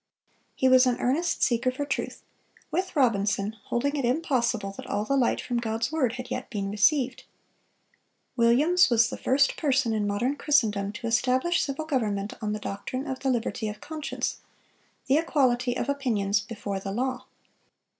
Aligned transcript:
He 0.55 0.67
was 0.67 0.87
an 0.87 0.99
earnest 0.99 1.43
seeker 1.43 1.69
for 1.69 1.85
truth, 1.85 2.23
with 2.71 2.95
Robinson 2.95 3.55
holding 3.65 3.95
it 3.95 4.03
impossible 4.03 4.71
that 4.71 4.87
all 4.87 5.05
the 5.05 5.15
light 5.15 5.39
from 5.39 5.57
God's 5.59 5.91
word 5.91 6.13
had 6.13 6.31
yet 6.31 6.49
been 6.49 6.71
received. 6.71 7.23
Williams 8.35 8.89
"was 8.89 9.11
the 9.11 9.15
first 9.15 9.55
person 9.57 9.93
in 9.93 10.07
modern 10.07 10.37
Christendom 10.37 10.91
to 10.93 11.05
establish 11.05 11.61
civil 11.61 11.85
government 11.85 12.33
on 12.41 12.51
the 12.51 12.57
doctrine 12.59 13.05
of 13.05 13.19
the 13.19 13.29
liberty 13.29 13.69
of 13.69 13.79
conscience, 13.79 14.39
the 15.05 15.19
equality 15.19 15.77
of 15.77 15.87
opinions 15.87 16.39
before 16.41 16.79
the 16.79 16.91
law." 16.91 17.25